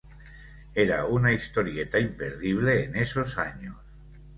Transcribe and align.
Era 0.83 1.05
una 1.05 1.31
historieta 1.31 1.99
imperdible 1.99 2.85
en 2.85 2.95
esos 2.95 3.37
años. 3.37 3.75